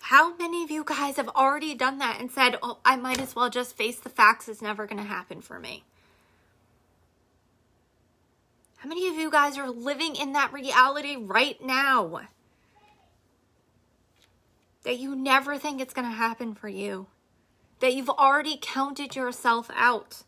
How 0.00 0.34
many 0.36 0.62
of 0.62 0.70
you 0.70 0.84
guys 0.84 1.16
have 1.16 1.28
already 1.30 1.74
done 1.74 1.98
that 1.98 2.20
and 2.20 2.30
said, 2.30 2.58
oh, 2.62 2.78
I 2.84 2.96
might 2.96 3.20
as 3.20 3.34
well 3.34 3.48
just 3.48 3.76
face 3.76 3.98
the 3.98 4.08
facts. 4.08 4.48
It's 4.48 4.60
never 4.60 4.86
going 4.86 5.00
to 5.00 5.08
happen 5.08 5.40
for 5.40 5.58
me? 5.58 5.84
How 8.78 8.88
many 8.88 9.06
of 9.08 9.14
you 9.14 9.30
guys 9.30 9.56
are 9.56 9.70
living 9.70 10.16
in 10.16 10.32
that 10.32 10.52
reality 10.52 11.16
right 11.16 11.64
now? 11.64 12.22
That 14.84 14.98
you 14.98 15.14
never 15.14 15.58
think 15.58 15.80
it's 15.80 15.94
going 15.94 16.08
to 16.08 16.16
happen 16.16 16.54
for 16.54 16.68
you 16.68 17.06
that 17.82 17.94
you've 17.94 18.08
already 18.08 18.56
counted 18.62 19.16
yourself 19.16 19.68
out. 19.74 20.22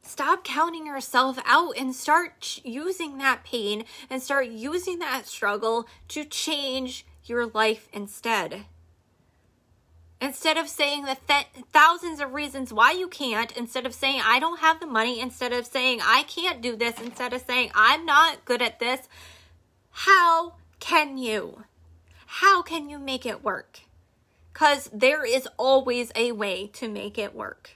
Stop 0.00 0.44
counting 0.44 0.86
yourself 0.86 1.38
out 1.44 1.76
and 1.76 1.92
start 1.92 2.60
using 2.62 3.18
that 3.18 3.42
pain 3.42 3.84
and 4.08 4.22
start 4.22 4.46
using 4.46 5.00
that 5.00 5.26
struggle 5.26 5.88
to 6.06 6.24
change 6.24 7.04
your 7.24 7.46
life 7.46 7.88
instead. 7.92 8.66
Instead 10.20 10.56
of 10.56 10.68
saying 10.68 11.04
the 11.04 11.16
th- 11.26 11.48
thousands 11.72 12.20
of 12.20 12.32
reasons 12.32 12.72
why 12.72 12.92
you 12.92 13.08
can't, 13.08 13.56
instead 13.56 13.86
of 13.86 13.92
saying 13.92 14.20
I 14.24 14.38
don't 14.38 14.60
have 14.60 14.78
the 14.78 14.86
money, 14.86 15.18
instead 15.18 15.52
of 15.52 15.66
saying 15.66 15.98
I 16.00 16.22
can't 16.22 16.62
do 16.62 16.76
this, 16.76 17.00
instead 17.00 17.32
of 17.32 17.42
saying 17.42 17.72
I'm 17.74 18.06
not 18.06 18.44
good 18.44 18.62
at 18.62 18.78
this, 18.78 19.08
how 19.90 20.54
can 20.84 21.16
you? 21.16 21.64
how 22.40 22.62
can 22.62 22.88
you 22.88 22.98
make 22.98 23.24
it 23.24 23.44
work? 23.44 23.80
Because 24.52 24.90
there 24.92 25.24
is 25.24 25.48
always 25.56 26.10
a 26.16 26.32
way 26.32 26.66
to 26.74 26.88
make 26.88 27.16
it 27.16 27.32
work. 27.32 27.70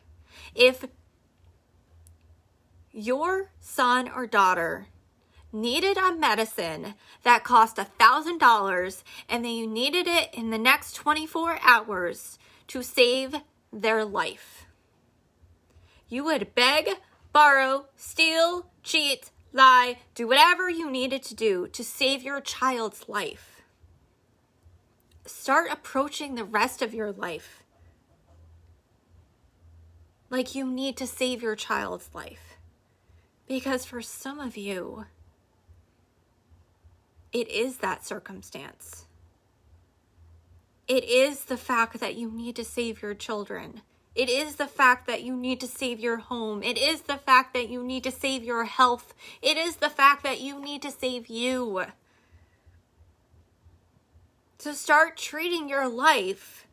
If 0.52 0.84
your 2.90 3.52
son 3.60 4.10
or 4.10 4.26
daughter 4.26 4.88
needed 5.52 5.96
a 5.96 6.12
medicine 6.12 6.94
that 7.22 7.44
cost 7.44 7.78
a 7.78 7.84
thousand 7.84 8.38
dollars 8.38 9.04
and 9.28 9.44
then 9.44 9.52
you 9.52 9.66
needed 9.66 10.08
it 10.08 10.30
in 10.34 10.50
the 10.50 10.58
next 10.58 10.94
24 10.94 11.60
hours 11.62 12.36
to 12.66 12.82
save 12.82 13.36
their 13.72 14.04
life, 14.04 14.66
you 16.08 16.24
would 16.24 16.52
beg, 16.56 16.88
borrow, 17.32 17.86
steal, 17.96 18.66
cheat, 18.82 19.30
lie, 19.52 19.98
do 20.14 20.26
whatever 20.26 20.68
you 20.68 20.90
needed 20.90 21.22
to 21.24 21.34
do 21.34 21.68
to 21.68 21.84
save 21.84 22.22
your 22.22 22.40
child's 22.40 23.08
life 23.08 23.58
start 25.28 25.70
approaching 25.70 26.34
the 26.34 26.44
rest 26.44 26.82
of 26.82 26.94
your 26.94 27.12
life 27.12 27.62
like 30.30 30.54
you 30.54 30.66
need 30.66 30.96
to 30.96 31.06
save 31.06 31.42
your 31.42 31.56
child's 31.56 32.10
life. 32.14 32.58
Because 33.46 33.84
for 33.84 34.02
some 34.02 34.38
of 34.38 34.56
you, 34.56 35.06
it 37.32 37.48
is 37.48 37.78
that 37.78 38.04
circumstance. 38.04 39.06
It 40.86 41.04
is 41.04 41.44
the 41.44 41.56
fact 41.56 42.00
that 42.00 42.16
you 42.16 42.30
need 42.30 42.56
to 42.56 42.64
save 42.64 43.02
your 43.02 43.14
children. 43.14 43.82
It 44.18 44.28
is 44.28 44.56
the 44.56 44.66
fact 44.66 45.06
that 45.06 45.22
you 45.22 45.36
need 45.36 45.60
to 45.60 45.68
save 45.68 46.00
your 46.00 46.16
home. 46.16 46.62
It 46.62 46.76
is 46.76 47.02
the 47.02 47.16
fact 47.16 47.54
that 47.54 47.68
you 47.68 47.82
need 47.84 48.02
to 48.02 48.10
save 48.10 48.42
your 48.42 48.64
health. 48.64 49.14
It 49.40 49.56
is 49.56 49.76
the 49.76 49.88
fact 49.88 50.24
that 50.24 50.40
you 50.40 50.60
need 50.60 50.82
to 50.82 50.90
save 50.90 51.28
you 51.28 51.86
to 54.58 54.74
start 54.74 55.16
treating 55.16 55.68
your 55.68 55.88
life 55.88 56.66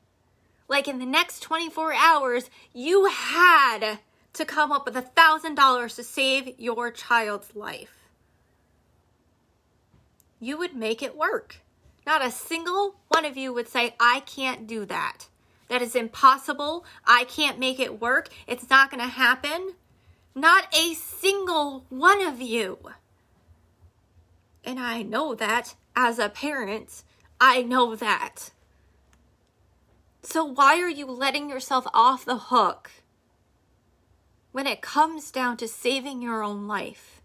like 0.67 0.87
in 0.87 0.97
the 0.99 1.05
next 1.05 1.41
24 1.41 1.93
hours, 1.93 2.49
you 2.73 3.05
had 3.05 3.99
to 4.33 4.45
come 4.45 4.71
up 4.71 4.85
with 4.85 4.97
a 4.97 5.01
thousand 5.01 5.55
dollars 5.55 5.95
to 5.95 6.03
save 6.03 6.59
your 6.59 6.89
child's 6.91 7.55
life. 7.55 8.09
You 10.39 10.57
would 10.57 10.75
make 10.75 11.03
it 11.03 11.15
work. 11.15 11.57
Not 12.05 12.25
a 12.25 12.31
single 12.31 12.95
one 13.09 13.25
of 13.25 13.37
you 13.37 13.53
would 13.53 13.67
say, 13.67 13.95
I 13.99 14.21
can't 14.21 14.67
do 14.67 14.85
that. 14.85 15.27
That 15.67 15.81
is 15.81 15.95
impossible. 15.95 16.85
I 17.05 17.23
can't 17.25 17.59
make 17.59 17.79
it 17.79 17.99
work. 17.99 18.29
It's 18.47 18.69
not 18.69 18.91
going 18.91 19.01
to 19.01 19.09
happen. 19.09 19.73
Not 20.35 20.73
a 20.75 20.93
single 20.93 21.85
one 21.89 22.21
of 22.21 22.41
you. 22.41 22.77
And 24.63 24.79
I 24.79 25.01
know 25.01 25.35
that 25.35 25.75
as 25.95 26.19
a 26.19 26.29
parent 26.29 27.03
I 27.39 27.61
know 27.61 27.95
that. 27.95 28.51
So 30.21 30.43
why 30.43 30.79
are 30.79 30.89
you 30.89 31.05
letting 31.05 31.49
yourself 31.49 31.85
off 31.93 32.25
the 32.25 32.37
hook 32.37 32.91
when 34.51 34.65
it 34.65 34.81
comes 34.81 35.31
down 35.31 35.57
to 35.57 35.67
saving 35.67 36.21
your 36.21 36.41
own 36.43 36.67
life? 36.67 37.21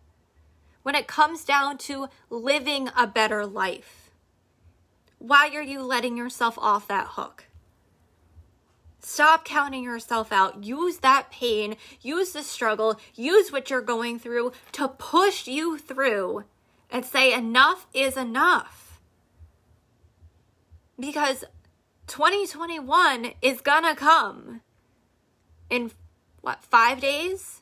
When 0.83 0.95
it 0.95 1.07
comes 1.07 1.45
down 1.45 1.79
to 1.79 2.09
living 2.29 2.89
a 2.97 3.07
better 3.07 3.47
life? 3.47 4.11
Why 5.19 5.51
are 5.55 5.63
you 5.63 5.83
letting 5.83 6.17
yourself 6.17 6.59
off 6.59 6.89
that 6.89 7.09
hook? 7.11 7.45
Stop 9.01 9.45
counting 9.45 9.83
yourself 9.83 10.31
out. 10.33 10.63
Use 10.65 10.99
that 10.99 11.31
pain, 11.31 11.77
use 12.01 12.33
the 12.33 12.43
struggle, 12.43 13.01
use 13.15 13.51
what 13.51 13.71
you're 13.71 13.81
going 13.81 14.19
through 14.19 14.53
to 14.73 14.89
push 14.89 15.47
you 15.47 15.79
through 15.79 16.45
and 16.91 17.05
say, 17.05 17.33
enough 17.33 17.87
is 17.95 18.17
enough 18.17 18.91
because 21.01 21.45
2021 22.07 23.33
is 23.41 23.61
gonna 23.61 23.97
come 23.97 24.61
in 25.71 25.91
what, 26.43 26.63
five 26.63 27.01
days? 27.01 27.61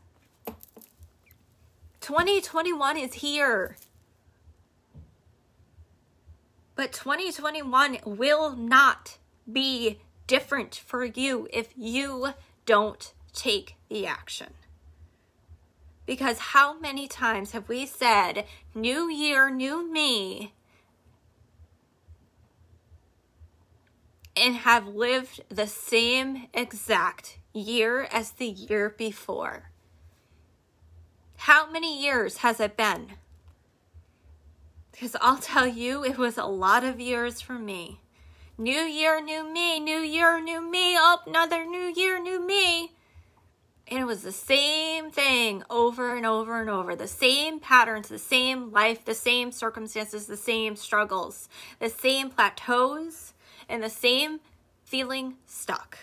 2021 2.01 2.97
is 2.97 3.15
here. 3.15 3.77
But 6.75 6.93
2021 6.93 7.99
will 8.05 8.57
not 8.57 9.19
be 9.51 9.99
different 10.29 10.77
for 10.87 11.05
you 11.05 11.49
if 11.53 11.71
you 11.77 12.29
don't 12.65 13.13
take 13.33 13.75
the 13.89 14.07
action. 14.07 14.53
Because 16.07 16.39
how 16.39 16.79
many 16.79 17.09
times 17.09 17.51
have 17.51 17.69
we 17.69 17.85
said, 17.85 18.45
New 18.75 19.11
year, 19.11 19.51
new 19.51 19.91
me, 19.93 20.53
and 24.39 24.55
have 24.57 24.87
lived 24.87 25.41
the 25.49 25.67
same 25.67 26.47
exact 26.55 27.39
year 27.53 28.09
as 28.13 28.33
the 28.33 28.47
year 28.47 28.91
before. 28.91 29.71
How 31.37 31.71
many 31.71 32.01
years 32.03 32.39
has 32.39 32.61
it 32.61 32.77
been? 32.77 33.13
Because 34.93 35.17
I'll 35.21 35.39
tell 35.39 35.67
you, 35.67 36.05
it 36.05 36.19
was 36.19 36.37
a 36.37 36.45
lot 36.45 36.85
of 36.85 37.01
years 37.01 37.41
for 37.41 37.59
me. 37.59 38.01
New 38.61 38.73
year, 38.73 39.21
new 39.21 39.49
me, 39.49 39.79
new 39.79 40.01
year, 40.01 40.41
new 40.41 40.61
me, 40.61 40.97
oh, 40.99 41.21
another 41.29 41.65
new 41.65 41.93
year, 41.95 42.21
new 42.21 42.45
me. 42.45 42.91
And 43.87 44.01
it 44.01 44.05
was 44.05 44.23
the 44.23 44.33
same 44.33 45.13
thing 45.13 45.63
over 45.71 46.17
and 46.17 46.27
over 46.27 46.61
and 46.61 46.69
over. 46.69 46.97
The 46.97 47.07
same 47.07 47.61
patterns, 47.61 48.09
the 48.09 48.19
same 48.19 48.73
life, 48.73 49.05
the 49.05 49.15
same 49.15 49.53
circumstances, 49.53 50.27
the 50.27 50.37
same 50.37 50.75
struggles, 50.75 51.49
the 51.79 51.89
same 51.89 52.31
plateaus, 52.31 53.33
and 53.69 53.81
the 53.81 53.89
same 53.89 54.41
feeling 54.83 55.37
stuck 55.47 55.97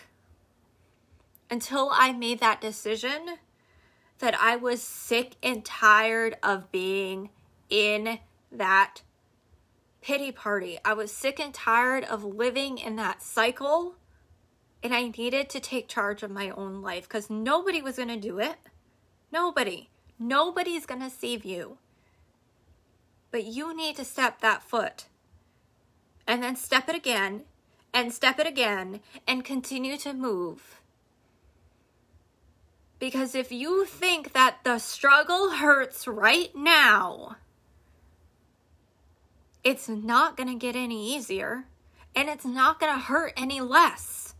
until 1.50 1.90
I 1.94 2.14
made 2.14 2.40
that 2.40 2.62
decision 2.62 3.36
that 4.20 4.40
I 4.40 4.56
was 4.56 4.82
sick 4.82 5.36
and 5.44 5.66
tired 5.66 6.38
of 6.42 6.72
being 6.72 7.32
in 7.70 8.20
that 8.50 9.02
pity 10.06 10.32
party. 10.32 10.78
I 10.86 10.94
was 10.94 11.12
sick 11.12 11.40
and 11.40 11.52
tired 11.52 12.04
of 12.04 12.24
living 12.24 12.78
in 12.78 12.96
that 12.98 13.24
cycle 13.24 13.96
and 14.84 14.94
I 14.94 15.12
needed 15.18 15.50
to 15.50 15.60
take 15.60 15.88
charge 15.88 16.22
of 16.22 16.30
my 16.30 16.52
own 16.52 16.84
life 16.84 17.10
because 17.10 17.28
nobody 17.28 17.82
was 17.82 17.96
going 17.96 18.10
to 18.10 18.16
do 18.16 18.38
it. 18.38 18.58
Nobody. 19.32 19.90
Nobody's 20.20 20.86
going 20.86 21.02
to 21.02 21.10
save 21.10 21.44
you. 21.44 21.80
But 23.32 23.46
you 23.46 23.76
need 23.76 23.96
to 23.96 24.06
step 24.06 24.42
that 24.42 24.62
foot 24.62 25.06
and 26.28 26.44
then 26.44 26.56
step 26.56 26.88
it 26.88 26.96
again 26.96 27.42
and 27.92 28.14
step 28.14 28.38
it 28.38 28.46
again 28.46 29.00
and 29.28 29.44
continue 29.44 29.98
to 29.98 30.14
move. 30.14 30.82
Because 33.00 33.34
if 33.34 33.52
you 33.52 33.86
think 33.86 34.34
that 34.34 34.58
the 34.64 34.78
struggle 34.78 35.50
hurts 35.50 36.08
right 36.08 36.56
now, 36.56 37.38
it's 39.66 39.90
not 39.90 40.38
going 40.38 40.48
to 40.48 40.56
get 40.56 40.76
any 40.76 41.16
easier 41.16 41.66
and 42.16 42.30
it's 42.30 42.46
not 42.46 42.80
going 42.80 42.94
to 42.94 43.00
hurt 43.00 43.34
any 43.36 43.60
less. 43.60 44.36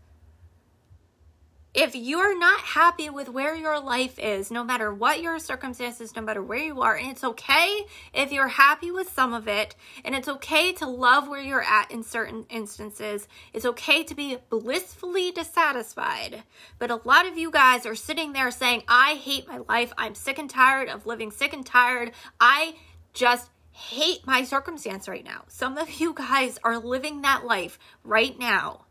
If 1.74 1.94
you're 1.94 2.38
not 2.38 2.60
happy 2.60 3.10
with 3.10 3.28
where 3.28 3.54
your 3.54 3.78
life 3.78 4.18
is, 4.18 4.50
no 4.50 4.64
matter 4.64 4.94
what 4.94 5.20
your 5.20 5.38
circumstances, 5.38 6.16
no 6.16 6.22
matter 6.22 6.40
where 6.40 6.64
you 6.64 6.80
are, 6.80 6.96
and 6.96 7.10
it's 7.10 7.22
okay 7.22 7.84
if 8.14 8.32
you're 8.32 8.48
happy 8.48 8.90
with 8.90 9.12
some 9.12 9.34
of 9.34 9.46
it, 9.46 9.76
and 10.02 10.14
it's 10.14 10.26
okay 10.26 10.72
to 10.72 10.86
love 10.86 11.28
where 11.28 11.42
you're 11.42 11.62
at 11.62 11.90
in 11.90 12.02
certain 12.02 12.46
instances, 12.48 13.28
it's 13.52 13.66
okay 13.66 14.02
to 14.04 14.14
be 14.14 14.38
blissfully 14.48 15.32
dissatisfied. 15.32 16.44
But 16.78 16.90
a 16.90 17.02
lot 17.04 17.26
of 17.26 17.36
you 17.36 17.50
guys 17.50 17.84
are 17.84 17.94
sitting 17.94 18.32
there 18.32 18.50
saying, 18.50 18.84
I 18.88 19.16
hate 19.16 19.46
my 19.46 19.58
life. 19.68 19.92
I'm 19.98 20.14
sick 20.14 20.38
and 20.38 20.48
tired 20.48 20.88
of 20.88 21.04
living 21.04 21.30
sick 21.30 21.52
and 21.52 21.66
tired. 21.66 22.12
I 22.40 22.76
just 23.12 23.50
hate 23.76 24.26
my 24.26 24.42
circumstance 24.42 25.06
right 25.06 25.24
now. 25.24 25.44
Some 25.48 25.76
of 25.76 26.00
you 26.00 26.14
guys 26.14 26.58
are 26.64 26.78
living 26.78 27.20
that 27.22 27.44
life 27.44 27.78
right 28.02 28.38
now. 28.38 28.86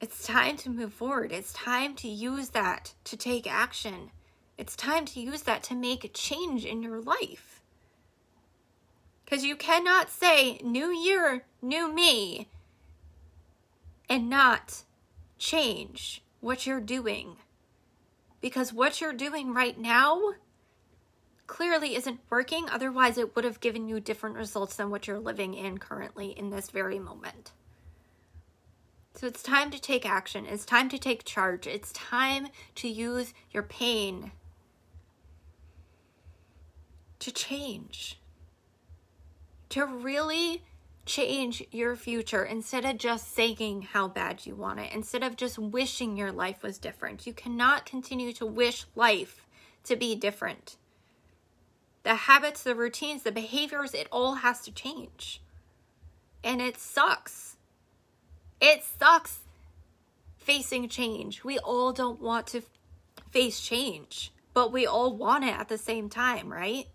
It's 0.00 0.24
time 0.24 0.56
to 0.58 0.70
move 0.70 0.94
forward. 0.94 1.32
It's 1.32 1.52
time 1.52 1.96
to 1.96 2.08
use 2.08 2.50
that 2.50 2.94
to 3.04 3.16
take 3.16 3.50
action. 3.50 4.12
It's 4.56 4.76
time 4.76 5.04
to 5.06 5.20
use 5.20 5.42
that 5.42 5.64
to 5.64 5.74
make 5.74 6.04
a 6.04 6.08
change 6.08 6.64
in 6.64 6.80
your 6.80 7.00
life. 7.00 7.60
Because 9.24 9.44
you 9.44 9.56
cannot 9.56 10.10
say, 10.10 10.58
New 10.62 10.90
Year, 10.90 11.44
new 11.60 11.92
me, 11.92 12.48
and 14.08 14.30
not 14.30 14.84
change 15.38 16.22
what 16.40 16.68
you're 16.68 16.80
doing. 16.80 17.36
Because 18.40 18.72
what 18.72 19.00
you're 19.00 19.12
doing 19.12 19.52
right 19.52 19.78
now 19.78 20.34
clearly 21.50 21.96
isn't 21.96 22.20
working. 22.30 22.68
Otherwise, 22.70 23.18
it 23.18 23.34
would 23.34 23.44
have 23.44 23.58
given 23.58 23.88
you 23.88 23.98
different 23.98 24.36
results 24.36 24.76
than 24.76 24.88
what 24.88 25.08
you're 25.08 25.18
living 25.18 25.52
in 25.52 25.78
currently 25.78 26.28
in 26.28 26.50
this 26.50 26.70
very 26.70 27.00
moment. 27.00 27.50
So 29.16 29.26
it's 29.26 29.42
time 29.42 29.72
to 29.72 29.80
take 29.80 30.08
action. 30.08 30.46
It's 30.46 30.64
time 30.64 30.88
to 30.90 30.96
take 30.96 31.24
charge. 31.24 31.66
It's 31.66 31.90
time 31.90 32.46
to 32.76 32.88
use 32.88 33.34
your 33.50 33.64
pain 33.64 34.30
to 37.18 37.32
change, 37.32 38.20
to 39.70 39.84
really 39.84 40.62
change 41.04 41.64
your 41.72 41.96
future 41.96 42.44
instead 42.44 42.84
of 42.84 42.96
just 42.96 43.34
saying 43.34 43.88
how 43.92 44.06
bad 44.06 44.46
you 44.46 44.54
want 44.54 44.78
it, 44.78 44.92
instead 44.92 45.24
of 45.24 45.36
just 45.36 45.58
wishing 45.58 46.16
your 46.16 46.30
life 46.30 46.62
was 46.62 46.78
different. 46.78 47.26
You 47.26 47.32
cannot 47.32 47.86
continue 47.86 48.32
to 48.34 48.46
wish 48.46 48.86
life 48.94 49.44
to 49.82 49.96
be 49.96 50.14
different 50.14 50.76
the 52.02 52.14
habits, 52.14 52.62
the 52.62 52.74
routines, 52.74 53.22
the 53.22 53.32
behaviors, 53.32 53.94
it 53.94 54.08
all 54.10 54.36
has 54.36 54.60
to 54.62 54.72
change. 54.72 55.42
And 56.42 56.60
it 56.60 56.78
sucks. 56.78 57.56
It 58.60 58.82
sucks 58.82 59.40
facing 60.36 60.88
change. 60.88 61.44
We 61.44 61.58
all 61.58 61.92
don't 61.92 62.20
want 62.20 62.46
to 62.48 62.62
face 63.30 63.60
change, 63.60 64.32
but 64.54 64.72
we 64.72 64.86
all 64.86 65.14
want 65.14 65.44
it 65.44 65.58
at 65.58 65.68
the 65.68 65.78
same 65.78 66.08
time, 66.08 66.52
right? 66.52 66.86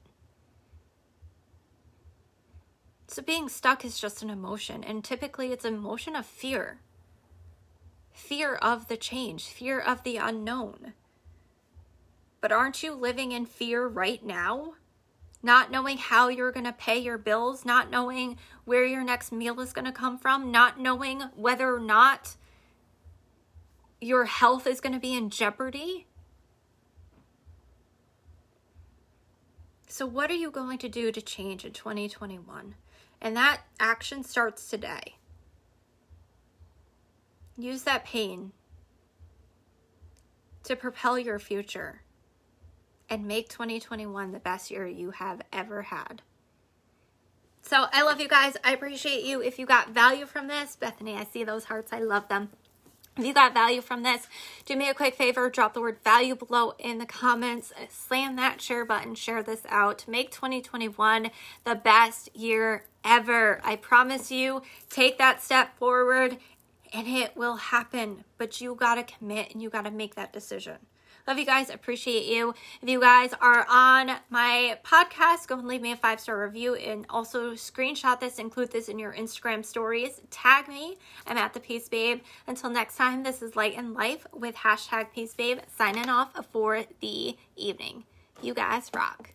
So 3.07 3.21
being 3.21 3.47
stuck 3.47 3.85
is 3.85 3.99
just 3.99 4.23
an 4.23 4.29
emotion, 4.29 4.83
and 4.83 5.03
typically 5.03 5.51
it's 5.51 5.63
an 5.63 5.75
emotion 5.75 6.15
of 6.15 6.25
fear. 6.25 6.79
Fear 8.11 8.55
of 8.55 8.87
the 8.87 8.97
change, 8.97 9.47
fear 9.47 9.79
of 9.79 10.03
the 10.03 10.17
unknown. 10.17 10.93
But 12.41 12.51
aren't 12.51 12.83
you 12.83 12.93
living 12.93 13.31
in 13.31 13.45
fear 13.45 13.87
right 13.87 14.23
now? 14.25 14.73
Not 15.43 15.71
knowing 15.71 15.97
how 15.97 16.27
you're 16.27 16.51
going 16.51 16.65
to 16.65 16.73
pay 16.73 16.97
your 16.97 17.17
bills, 17.17 17.65
not 17.65 17.89
knowing 17.89 18.37
where 18.63 18.85
your 18.85 19.03
next 19.03 19.31
meal 19.31 19.59
is 19.59 19.73
going 19.73 19.85
to 19.85 19.91
come 19.91 20.17
from, 20.17 20.51
not 20.51 20.79
knowing 20.79 21.21
whether 21.35 21.73
or 21.73 21.79
not 21.79 22.35
your 24.01 24.25
health 24.25 24.67
is 24.67 24.81
going 24.81 24.93
to 24.93 24.99
be 24.99 25.13
in 25.13 25.29
jeopardy. 25.29 26.07
So, 29.87 30.05
what 30.05 30.29
are 30.29 30.35
you 30.35 30.51
going 30.51 30.77
to 30.79 30.89
do 30.89 31.11
to 31.11 31.21
change 31.21 31.63
in 31.63 31.71
2021? 31.71 32.75
And 33.21 33.37
that 33.37 33.61
action 33.79 34.23
starts 34.23 34.69
today. 34.69 35.15
Use 37.57 37.83
that 37.83 38.03
pain 38.03 38.51
to 40.63 40.75
propel 40.75 41.17
your 41.17 41.39
future 41.39 42.01
and 43.09 43.25
make 43.25 43.49
2021 43.49 44.31
the 44.31 44.39
best 44.39 44.71
year 44.71 44.87
you 44.87 45.11
have 45.11 45.41
ever 45.53 45.83
had. 45.83 46.21
So 47.61 47.87
I 47.91 48.03
love 48.03 48.21
you 48.21 48.27
guys. 48.27 48.55
I 48.63 48.73
appreciate 48.73 49.23
you. 49.23 49.41
If 49.41 49.57
you 49.57 49.65
got 49.65 49.89
value 49.89 50.25
from 50.25 50.47
this, 50.47 50.75
Bethany, 50.75 51.15
I 51.15 51.23
see 51.23 51.43
those 51.43 51.65
hearts. 51.65 51.91
I 51.91 51.99
love 51.99 52.27
them. 52.27 52.49
If 53.17 53.25
you 53.25 53.33
got 53.33 53.53
value 53.53 53.81
from 53.81 54.03
this, 54.03 54.27
do 54.65 54.75
me 54.75 54.89
a 54.89 54.93
quick 54.93 55.15
favor, 55.15 55.49
drop 55.49 55.73
the 55.73 55.79
word 55.79 55.99
value 56.03 56.35
below 56.35 56.73
in 56.77 56.97
the 56.97 57.05
comments, 57.05 57.71
slam 57.89 58.35
that 58.35 58.61
share 58.61 58.83
button, 58.83 59.15
share 59.15 59.41
this 59.41 59.61
out. 59.69 60.05
Make 60.05 60.31
2021 60.31 61.31
the 61.63 61.75
best 61.75 62.35
year 62.35 62.83
ever. 63.05 63.61
I 63.63 63.77
promise 63.77 64.31
you, 64.31 64.63
take 64.89 65.17
that 65.17 65.41
step 65.41 65.77
forward 65.77 66.37
and 66.93 67.07
it 67.07 67.37
will 67.37 67.55
happen. 67.55 68.25
But 68.37 68.59
you 68.59 68.75
got 68.75 68.95
to 68.95 69.03
commit 69.03 69.53
and 69.53 69.61
you 69.61 69.69
got 69.69 69.85
to 69.85 69.91
make 69.91 70.15
that 70.15 70.33
decision. 70.33 70.77
Love 71.27 71.39
you 71.39 71.45
guys. 71.45 71.71
Appreciate 71.71 72.27
you. 72.27 72.53
If 72.81 72.89
you 72.89 72.99
guys 73.01 73.31
are 73.41 73.65
on 73.67 74.11
my 74.29 74.77
podcast, 74.83 75.47
go 75.47 75.57
and 75.57 75.67
leave 75.67 75.81
me 75.81 75.91
a 75.91 75.95
five 75.95 76.19
star 76.19 76.43
review 76.43 76.75
and 76.75 77.05
also 77.09 77.53
screenshot 77.53 78.19
this, 78.19 78.37
include 78.37 78.71
this 78.71 78.89
in 78.89 78.99
your 78.99 79.13
Instagram 79.13 79.65
stories. 79.65 80.21
Tag 80.29 80.67
me. 80.67 80.97
I'm 81.25 81.37
at 81.37 81.53
the 81.53 81.59
Peace 81.59 81.89
Babe. 81.89 82.21
Until 82.45 82.69
next 82.69 82.95
time, 82.95 83.23
this 83.23 83.41
is 83.41 83.55
Light 83.55 83.75
and 83.75 83.93
Life 83.93 84.27
with 84.33 84.55
hashtag 84.55 85.07
Peace 85.13 85.33
Babe 85.33 85.59
signing 85.75 86.09
off 86.09 86.45
for 86.51 86.83
the 87.01 87.35
evening. 87.55 88.03
You 88.41 88.53
guys 88.53 88.91
rock. 88.95 89.34